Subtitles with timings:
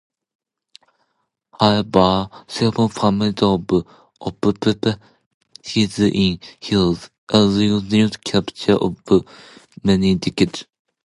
[1.59, 3.69] However, seven families of
[4.19, 4.99] Umpqua
[5.63, 9.21] hid in the hills, eluding capture for
[9.83, 10.65] many decades.